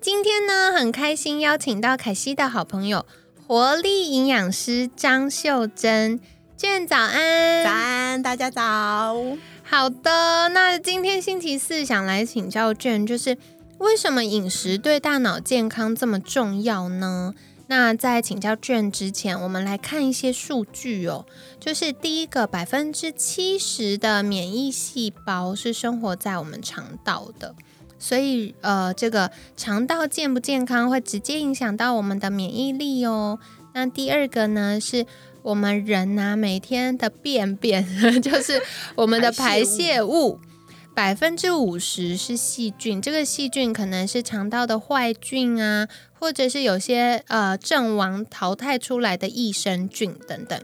[0.00, 3.04] 今天呢，很开心邀请到凯西的好朋友
[3.46, 6.18] 活力营养师张秀珍，
[6.56, 8.62] 娟早安，早安，大家早。
[9.62, 13.36] 好的，那今天星期四想来请教娟，就是
[13.76, 17.34] 为什么饮食对大脑健康这么重要呢？
[17.66, 21.26] 那在请教卷之前，我们来看一些数据哦。
[21.60, 27.54] 就是第一个，百分之七十的免疫细胞是生活在我们肠道的。
[28.00, 33.38] 所以，呃，这个肠道健不健康会直接影响到我们的免疫力哦。
[33.74, 35.06] 那第二个呢，是
[35.42, 37.86] 我们人呐每天的便便，
[38.20, 38.60] 就是
[38.96, 40.40] 我们的排泄物，
[40.94, 43.00] 百分之五十是细菌。
[43.00, 45.86] 这个细菌可能是肠道的坏菌啊，
[46.18, 50.60] 或者是有些呃阵亡淘汰出来的益生菌等等。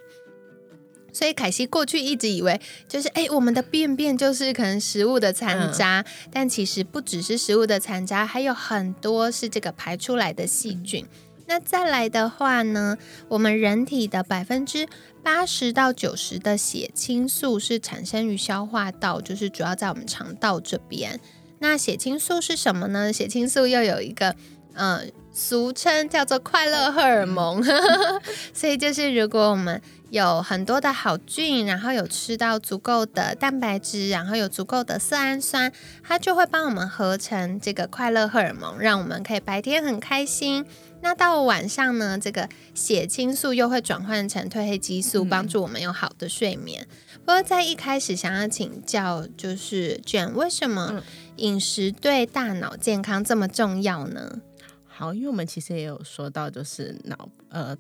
[1.17, 11.07] 所以凯西过去一直以为，就是哎，我们的便便就是可能食物的残渣，但其实不只是食物的残渣，还有很多是这个排出来的细菌。
[11.47, 14.87] 那再来的话呢，我们人体的百分之
[15.23, 21.19] 八十到九十的血清素是产生于消化道，就是主要在我们肠道这边。
[21.61, 23.11] 那血清素是什么呢？
[23.11, 24.37] 血清素又有一个
[24.75, 27.65] 嗯俗称叫做快乐荷尔蒙，
[28.53, 40.65] 所以就是如果我们有很多的好菌，然后有吃到足够的蛋白质，然后有足够的色氨酸，它就会帮我们合成这个快乐荷尔蒙，让我们可以白天很开心。
[41.03, 46.87] 那到晚上呢，这个血清素又会转换成褪黑激素，帮助我们有好的睡眠。
[47.25, 51.03] 不过在一开始想要请教，就是卷为什么
[51.37, 54.41] 饮食对大脑健康这么重要呢？
[54.87, 57.77] 好，因为我们其实也有说到，就是脑呃。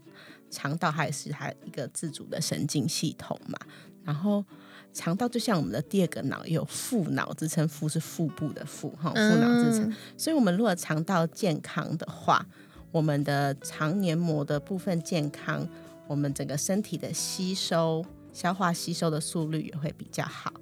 [0.50, 3.58] 肠道还是它一个自主的神经系统嘛，
[4.04, 4.44] 然后
[4.92, 9.92] 肠道就像我们的第二个脑，有腹脑之称，腹是腹部的腹哈，腹脑之称。
[10.16, 12.46] 所以，我们如果肠道健康的话，
[12.90, 15.68] 我们的肠黏膜的部分健康，
[16.06, 20.52] 我们整个身体的吸收、消化吸收的速率也会比较好。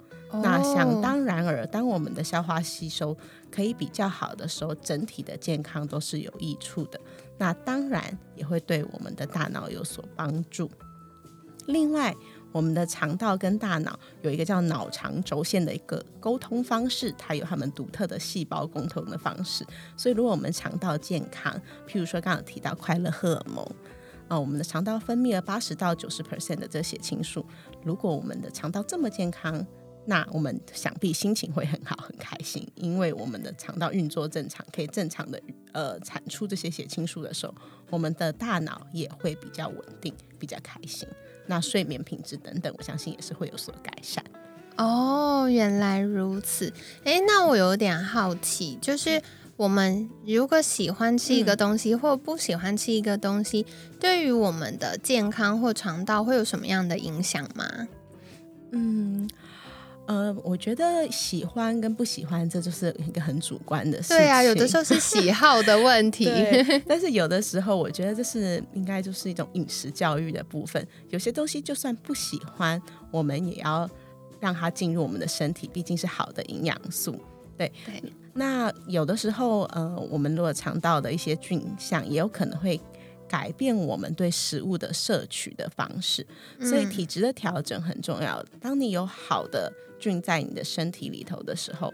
[0.42, 3.16] 那想当然尔，当我们的消化吸收
[3.50, 7.00] 可以比较好的时候，整体的健康都是有益处的。
[7.38, 10.70] 那当然也会对我们的大脑有所帮助。
[11.66, 12.14] 另外，
[12.52, 19.66] 我们的肠道跟大脑有一个叫脑肠轴线的一个沟通方式，它有它们独特的细胞沟通的方式。
[19.96, 21.52] 所以，如果我们肠道健康，
[21.88, 23.66] 譬如说刚刚提到快乐荷尔蒙，
[24.28, 27.44] 啊，我们的肠道分泌了八十到九十 percent 的这血清素。
[27.82, 29.66] 如果我们的肠道这么健康，
[30.06, 35.40] 那我们想必心情会很好，很开心，因为我们的肠道运作正常，可以正常的
[35.72, 37.54] 呃产出这些血清素的时候，
[37.88, 41.08] 我们的大脑也会比较稳定，比较开心。
[41.46, 44.22] 那睡眠品质等等，我相信也是会有所改善。
[44.76, 46.72] 哦，原来如此。
[47.04, 49.22] 诶，那我有点好奇，就是
[49.56, 53.64] 我们如果喜欢吃一个东西，或不喜欢吃一个东西，
[54.00, 57.88] 对于我们的健康或肠道会有什么样的影响吗？
[58.72, 59.30] 嗯。
[60.06, 64.16] 呃，我觉得喜欢跟不喜欢，这就是一个很主观的事情。
[64.18, 66.28] 对啊，有的时候是喜 好的问题。
[66.86, 70.86] 但是有的时候，我觉得这是应该就是一种饮食教育的部分。
[71.08, 73.88] 有些东西就算不喜欢，我们也要
[74.40, 77.18] 让它进入我们的身体，毕竟是好的营养素。
[77.56, 78.02] 对对。
[78.34, 82.78] 那有的时候，呃，我们如果肠道的一些菌相，也有可能会
[83.34, 86.24] 改变我们对食物的摄取的方式。
[86.60, 88.40] 所以体质的调整很重要。
[88.60, 91.92] 当你有好的菌在你的身体里头的时候，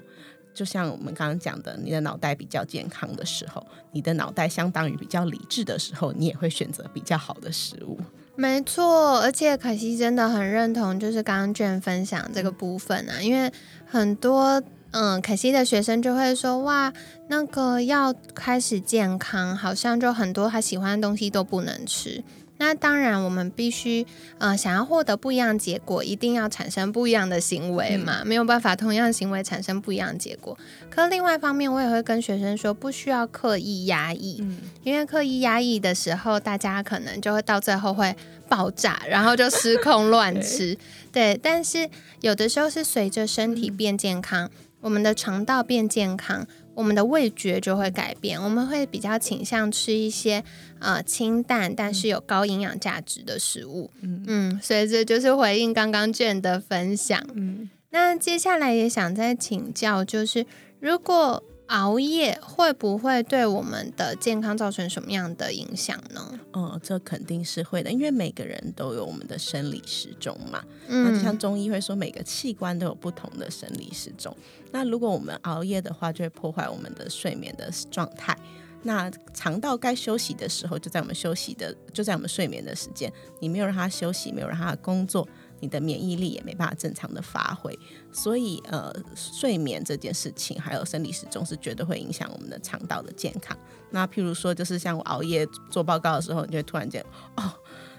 [0.52, 7.98] 就像我们刚刚讲的，你的脑袋比较健康的时候，你的脑袋相当于比较理智的时候，你也会选择比较好的食物。
[8.36, 13.50] 没错，而且可惜真的很认同，就是刚刚卷分享这个部分啊，因为
[13.86, 14.62] 很多
[14.92, 16.92] 嗯，可惜的学生就会说，哇，
[17.28, 22.22] 那个要开始健康，好像就很多他喜欢的东西都不能吃。
[22.58, 24.06] 那当然，我们必须
[24.36, 30.58] 呃，想要获得不一样结果，一定要产生不一样的行为嘛，没有办法同样行为产生不一样的结果。
[30.90, 34.44] 可另外一方面，我也会跟学生说，不需要刻意压抑，
[34.82, 38.14] 因为刻意压抑的时候，大家可能就会到最后会
[38.46, 40.76] 爆炸，然后就失控乱吃。
[41.10, 41.88] 对，但是
[42.20, 46.46] 有的时候是随着身体变健康，我们的肠道变健康。
[46.74, 50.42] 我们的味觉就会改变，我们会比较倾向吃一些
[50.78, 53.90] 呃清淡但是有高营养价值的食物。
[54.00, 57.22] 嗯嗯，所以这就是回应刚刚卷的分享。
[57.34, 60.46] 嗯，那接下来也想再请教，就是
[60.78, 61.42] 如果。
[61.70, 66.38] 熬夜会不会对我们的健康造成什么样的影响呢？
[66.52, 70.62] 嗯，这肯定是会的，因为每个人都有我们的生理时钟嘛。
[70.88, 74.36] 嗯，就像中医会说，每个器官都有不同的生理时钟。
[74.72, 78.36] 那如果我们熬夜的话，就会破坏我们的睡眠的状态。
[78.82, 85.28] 那肠道该休息的时候，就在我们休息的，就在我们睡眠的时间，你没有让它休息，没有让它工作。
[85.60, 87.78] 你的免疫力也没办法正常的发挥，
[88.10, 93.56] 所以呃，睡眠这件事情还有生理时钟是绝对会影响我们的肠道的健康。
[93.90, 97.04] 那譬如说，就是像我熬夜做报告的时候，你就会突然间
[97.36, 97.52] 哦，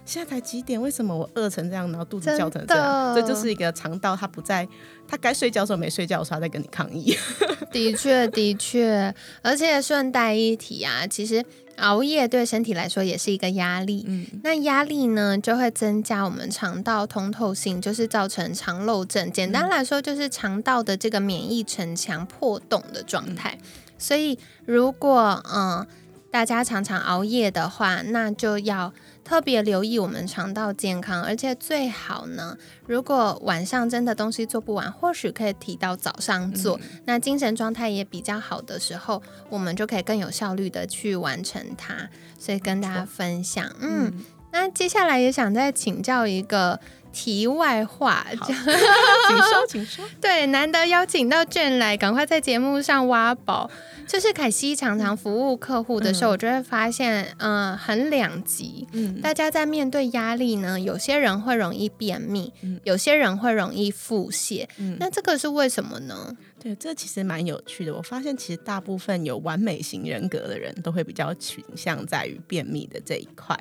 [0.06, 0.82] 现在才几点？
[0.82, 3.14] 为什么我饿成这样，然后肚子叫成这样？
[3.16, 4.68] 这就是一个肠道它不在，
[5.08, 7.16] 它该睡觉的时候没睡觉的时候，它在跟你抗议。
[7.72, 11.44] 的确，的确，而且顺带一提啊，其实。
[11.82, 19.32] 熬夜对身体来说也是一个压力，嗯，那压力呢就会增加我们肠道通透性，就是造成肠漏症。
[19.32, 23.58] 简单来说，就是肠道的这个免疫城墙破洞的状态。
[23.98, 25.86] 所以，如果嗯
[26.32, 28.94] 大家常常熬夜的话，那就要。
[29.24, 42.10] 特别留意我们肠道健康，而且最好呢，如果晚上真的东西做不完，或许可以提到早上做，那精神状态也比较好的时候，我们就可以更有效率的去完成它。
[42.38, 44.12] 所以跟大家分享，嗯，
[44.52, 46.80] 那接下来也想再请教一个
[47.12, 50.06] 题外话，请说， 请说。
[50.20, 53.70] 对，难得邀请到卷来，赶快在节目上挖宝。
[54.08, 58.86] 就是凯西常常服务客户的时候，我就会发现，嗯，很两极。
[58.92, 62.52] 嗯，大家在面对压力呢，有些人会容易便秘，
[62.84, 64.68] 有些人会容易腹泻。
[64.78, 66.36] 嗯，那这个是为什么呢？
[66.62, 67.96] 对，这其实蛮有趣的。
[67.96, 73.58] 我发现，其实大部分有完美型人格的人都会比较倾向在于便秘的这一块。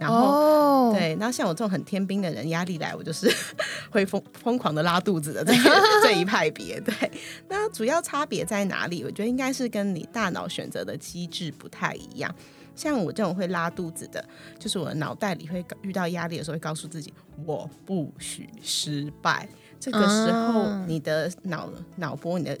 [0.00, 3.30] 然后，对，那像我这种很天兵的人，压力来我就是
[3.92, 5.52] 会疯疯狂的拉肚子的这
[6.02, 6.80] 这一派别。
[6.80, 6.94] 对，
[7.50, 9.04] 那主要差别在哪里？
[9.04, 12.34] 我觉得应该是跟你大脑选择的机制不太一样。
[12.74, 14.24] 像我这种会拉肚子的，
[14.58, 17.12] 就是我的脑袋里会遇到压力的时候，会告诉自己
[17.44, 19.46] 我不许失败。
[19.78, 22.58] 这个时候，你的脑脑波，你的。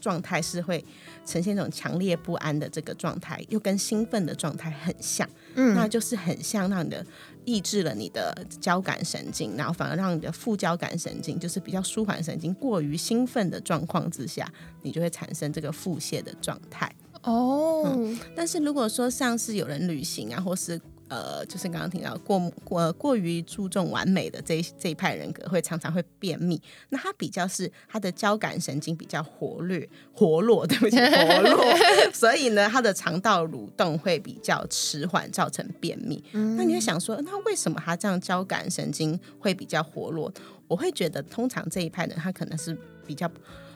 [0.00, 0.84] 状态是会
[1.24, 7.04] 呈现一种强烈不安的这个状态，又跟兴奋的状态很像，嗯，那就是很像让你的
[7.44, 14.50] 抑制了你的交感神经，然后反而让你的副交感神经，就是比较舒缓神经，过于兴奋的状况之下，
[14.82, 16.90] 你就会产生这个腹泻的状态。
[17.22, 17.98] 哦，
[18.34, 20.80] 但是如果说像是有人旅行啊，或是
[21.10, 26.62] 呃，就是刚刚听到过过过于注重完美的这这一派人格，会常常会便秘。
[26.90, 31.64] 那他比较是他的交感神经比较活跃活络，对不起，活络，
[32.14, 36.22] 所以呢，他的肠道蠕动会比较迟缓，造成便秘。
[36.30, 40.32] 那你会想说，那为什么他这样交感神经会比较活络？
[40.68, 43.28] 我会觉得，通常这一派人他可能是比较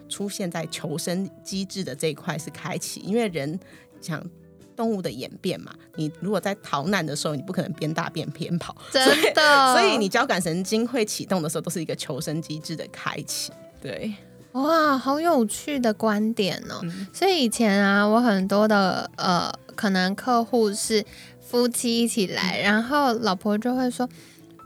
[0.09, 3.59] 出现在求生机制的这一块是开启，因为人
[4.01, 4.25] 想。
[4.76, 9.73] 动物的演变嘛，你如果在逃难的时候，你不可能边大便边跑，真的。
[9.73, 13.53] 所以你交感神经会启动的时候，都是一个求生机制的开启。
[13.81, 14.12] 对，
[14.53, 16.81] 哇，好有趣的观点哦。
[17.12, 21.05] 所以以前啊，我很多的呃，可能客户是
[21.41, 24.09] 夫妻一起来，然后老婆就会说。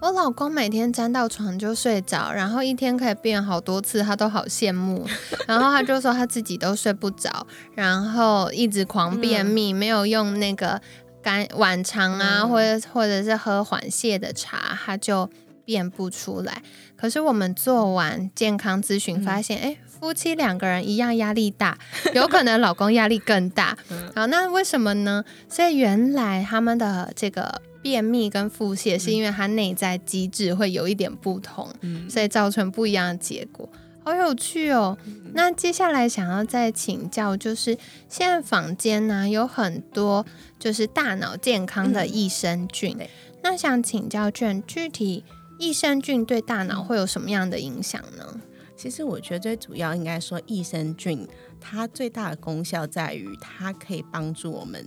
[0.00, 5.04] 我老公每天沾到床就睡着，然后一天可以变好多次，他都好羡慕。
[5.48, 10.80] 然后他就说他自己都睡不着，然后一直狂便秘，没有用那个
[11.20, 15.28] 干晚肠啊，或者或者是喝缓泻的茶，他就
[15.64, 16.62] 便不出来。
[16.96, 21.76] 可是我们做完健康咨询，发现哎，夫妻两个人一样压力大，
[22.14, 23.76] 有可能老公压力更大。
[24.14, 25.24] 好，那为什么呢？
[25.48, 27.60] 所以原来他们的这个。
[27.88, 31.66] 便秘跟腹泻是因为它内在机制会有一点不同，
[32.10, 33.66] 所以造成不一样的结果。
[34.04, 34.98] 好有趣哦！
[35.32, 40.26] 那接下来想要再请教，就是现在坊间呢有很多
[40.58, 42.94] 就是大脑健康的益生菌，
[43.42, 45.24] 那想请教卷，具体
[45.58, 48.38] 益生菌对大脑会有什么样的影响呢？
[48.76, 51.26] 其实我觉得最主要应该说，益生菌
[51.58, 54.86] 它最大的功效在于它可以帮助我们。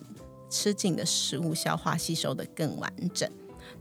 [0.52, 3.28] 吃进的食物消化吸收的更完整，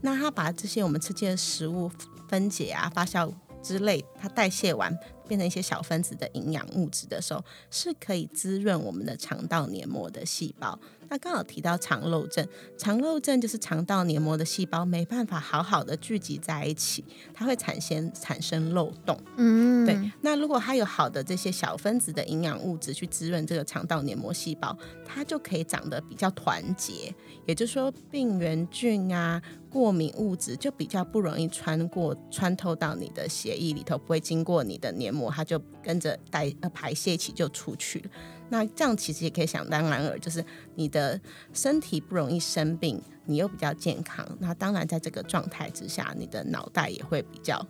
[0.00, 1.90] 那它把这些我们吃进的食物
[2.28, 4.96] 分解啊、发酵之类，它代谢完
[5.30, 10.76] 变成一些小分子的营养物质的时候，是可以滋润我们的肠道黏膜的细胞，
[11.08, 12.44] 那刚好提到肠漏症，
[12.76, 19.16] 肠漏症就是肠道黏膜的细胞没办法好好的聚集在一起，它会产生产生漏洞。
[19.36, 27.14] 嗯，对，那如果它有好的这些小分子的营养物质去滋润这个肠道黏膜细胞，它就可以长得比较团结。
[27.46, 38.10] 也就是说，病原菌啊、过敏物质就比较不容易穿过、穿透到你的血液里头，不会经过你的黏膜，它就跟着带呃排泄起就出去了。
[38.48, 41.18] 那这样其实也可以想当然尔，就是你的
[41.52, 44.26] 身体不容易生病，你又比较健康。
[44.40, 47.64] 那当然，在这个状态之下，你的脑袋也会比较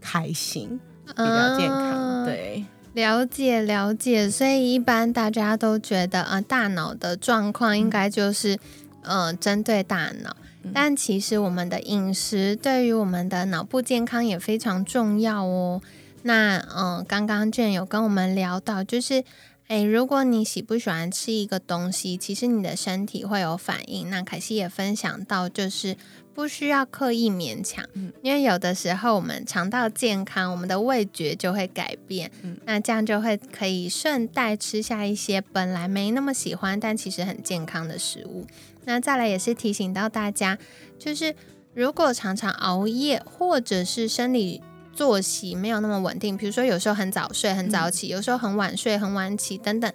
[0.00, 2.24] 开心，比较健康。
[2.24, 4.30] 对，了解了解。
[4.30, 8.56] 所以一般大家都觉得啊，大脑的状况应该就是
[9.02, 10.36] 呃针对大脑，
[10.72, 15.80] 但其实我们的饮食对于我们的脑部健康也非常重要哦。
[16.22, 19.24] 那嗯，刚刚卷有跟我们聊到，就是。
[19.70, 24.10] 诶，如果你喜不喜欢吃一个东西，其实你的身体会有反应。
[24.10, 25.96] 那凯西也分享到，就是
[26.34, 27.84] 不需要刻意勉强，
[28.20, 32.28] 因为有的时候我们肠道健康，我们的味觉就会改变，
[32.64, 38.44] 那这样就会可以顺带吃下一些本来没那么喜欢，但其实很健康的食物。
[38.84, 40.58] 那再来也是提醒到大家，
[40.98, 41.34] 就是
[41.74, 44.62] 如果常常熬夜或者是生理。
[44.92, 49.90] 作息没有那么稳定，比如说有时候很早睡很早起，有时候很晚睡很晚起，等等，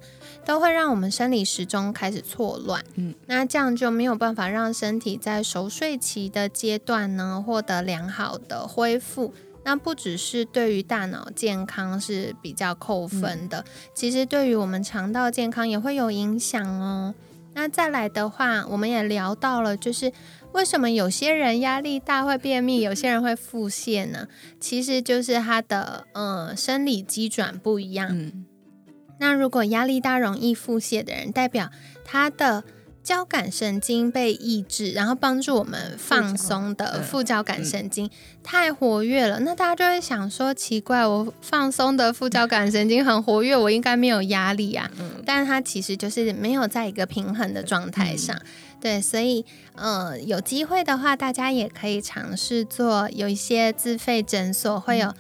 [0.45, 2.83] 都会让我们生理时钟开始错乱。
[2.95, 9.31] 嗯，那这样就没有办法让身体在熟睡期的阶段呢获得良好的恢复。
[9.63, 13.63] 那不只是对于大脑健康是比较扣分的，
[13.93, 17.13] 其实对于我们肠道健康也会有影响哦。
[17.55, 20.11] 那再来的话，我们也聊到了，就是。
[20.51, 24.29] 为什么有些人压力大会便秘，有些人会腹泻呢？
[24.57, 28.31] 其实就是他的呃生理机转不一样。
[29.19, 31.69] 那如果压力大容易腹泻的人，代表
[32.05, 32.63] 他的
[33.05, 38.09] 交感神经被抑制，然后帮助我们放松的副交感神经
[38.41, 39.41] 太活跃了。
[39.41, 44.89] 那大家就会想说，奇怪，我放松的副交感神经很活跃，我应该没有压力啊？
[45.23, 48.35] 但是它其实就是没有在一个平衡的状态上。
[48.81, 49.45] 对，所以，
[49.75, 55.13] 呃，有机会的话，大家也可以尝试做有一些自费诊所会有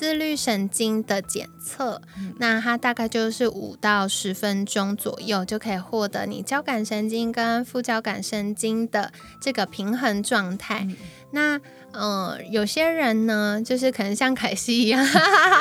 [0.00, 2.00] 自律神经的检测，
[2.38, 10.88] 那它大概就是五到十分钟左右，就可以获得你交感神经跟副交感神经的这个平衡状态。
[11.32, 11.60] 那，
[11.92, 15.04] 呃，有些人呢，就是可能像凯西一样，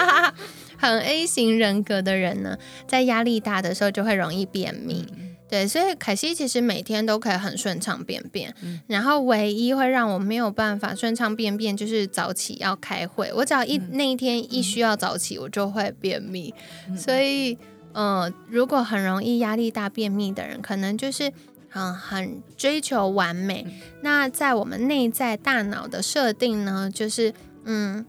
[0.79, 5.05] 很 A 型人格的人呢，在压力大的时候就会容易便秘。
[5.49, 8.53] 对，所以凯西其实每天都可以很顺畅便便，
[8.85, 16.53] 然后唯一会让我没有办法顺畅便便就是早起要开会，我只要一那一天一需要早起，我就会便秘。
[16.95, 17.57] 所以，
[17.93, 21.33] 呃，如果很容易压力大便秘的人，可能就是
[21.73, 23.65] 嗯很追求完美。
[24.01, 27.33] 那在我们内在大脑的设定呢，就是
[27.65, 28.05] 嗯，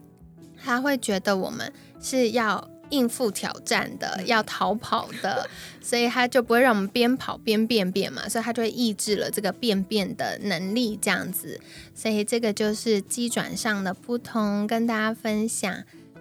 [0.62, 2.68] 他会觉得我们是要。
[2.90, 5.48] 应付挑战的，要逃跑的，
[5.80, 11.60] 所以它就不会让我们边跑边便便嘛，所以它就会抑制了这个便便的能力，这样子。
[11.94, 15.72] 所以这个就是机转上的不同，跟大家分享。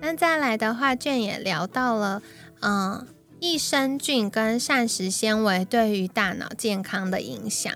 [0.02, 2.22] 那再来的话，卷也聊到了，
[2.62, 3.06] 嗯，
[3.40, 7.74] 益生菌跟膳食纤维对于大脑健康的影响。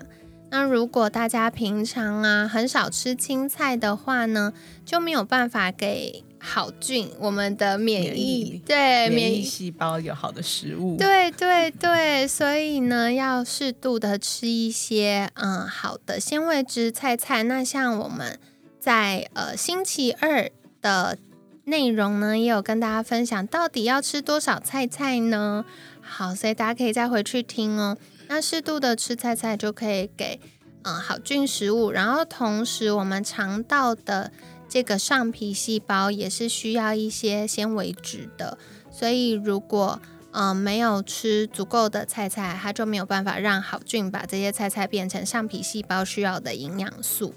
[0.50, 4.52] 那如果大家平常啊很少吃青菜的话呢，
[4.84, 6.22] 就没有办法给。
[6.46, 17.42] 好菌，我们的免疫对免疫细胞有好的食物，对对对，所以呢，要适度的吃一些嗯好的纤维质菜菜。
[17.44, 18.38] 那像我们
[18.78, 20.50] 在呃星期二
[20.82, 21.16] 的
[21.64, 25.64] 内容呢，也有跟大家分享，到底要吃多少菜菜呢？
[26.02, 27.96] 好，所以大家可以再回去听哦。
[28.28, 30.38] 那适度的吃菜菜就可以给
[30.82, 34.30] 嗯好菌食物，然后同时我们肠道的。
[34.74, 38.58] 这个上皮细胞也是需要一些纤维质的，
[38.90, 40.00] 所以如果
[40.32, 47.32] 嗯没有吃足够的菜菜，它就没有办法让好菌把这些菜菜变成上皮细胞需要的营养素。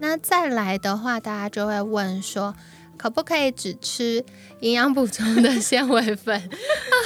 [0.00, 2.52] 那再来的话，大家就会问说，
[2.96, 4.24] 可不可以只吃
[4.58, 6.50] 营养补充的 纤维粉？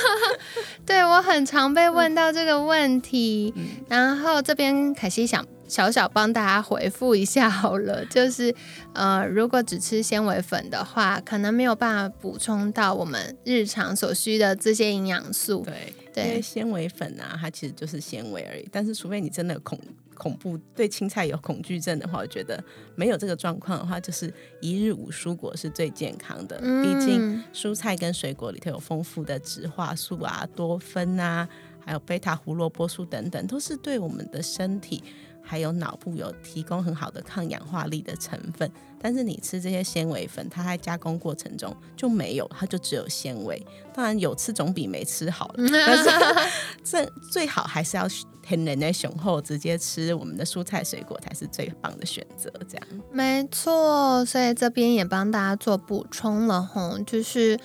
[0.87, 3.52] 对我很常被问到这个问题，
[3.90, 5.47] 然后这边凯西想。
[5.69, 8.55] 小小帮大家回复一下好了， 就是
[8.95, 15.67] 呃，如果只吃纤维粉的话，可能没有办法补充到我们日常所需的这些营养素。
[16.15, 18.69] 对，因为纤维粉啊，它其实就是纤维而已。
[18.71, 19.79] 但是，除非你真的恐
[20.15, 22.63] 恐怖对青菜有恐惧症的话，我觉得
[22.95, 24.33] 没有这个状况的话，就是
[24.63, 26.59] 一日五蔬果是最健康的。
[26.59, 31.49] 毕竟蔬菜跟水果里头有丰富的植化素啊、多酚啊。
[31.85, 35.05] 还有贝塔胡萝卜素等等，都是对我们的身体
[35.47, 38.71] 还有脑部有提供很好的抗氧化力的成分。
[39.00, 43.65] 但是你吃这些纤维粉，它在加工过程中就没有，它就只有纤维。
[43.95, 46.11] 当然有吃总比没吃好，但是
[46.83, 48.09] 这最好还是要
[48.47, 52.53] 天然的雄厚，直接吃我们的蔬菜水果才是最棒的选择。
[52.69, 57.59] 这样没错，所以这边也帮大家做补充了吼，就是。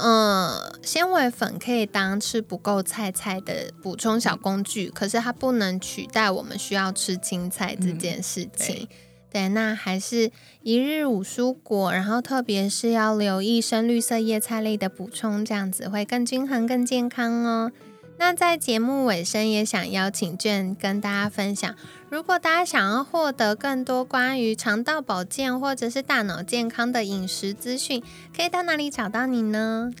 [0.00, 8.86] 嗯，纤维粉可以当吃不够菜菜的补充小工具，可是它不能取代我们需要吃青菜这件事情。
[9.32, 10.30] 对，那还是
[10.62, 17.72] 一日五蔬果，然后特别是要留意深绿色叶菜类的补充，这样子会更均衡、更健康哦。
[18.18, 21.74] 那在节目尾声，也想邀请卷跟大家分享，
[22.10, 28.02] 如果大家想要获得更多关于肠道保健或者是大脑健康的饮食资讯，
[28.36, 29.92] 可以到哪里找到你呢？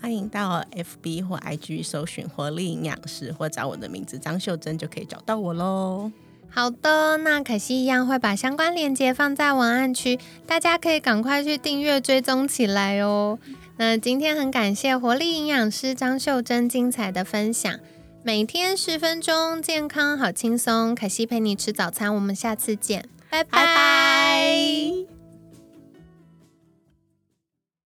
[0.00, 6.10] 欢迎到 FB 或 IG 搜寻活力营养师，或找我的名字张秀珍就可以找到我喽。
[6.52, 13.38] 好的，那可惜一样会把相关链接放在文案区，大家可以赶快去订阅追踪起来哦。
[13.80, 17.80] 那今天很感谢活力营养师张秀珍精彩的分享，
[18.22, 20.94] 每天十分钟，健康好轻松。
[20.94, 25.19] 凯西陪你吃早餐，我们下次见，拜拜。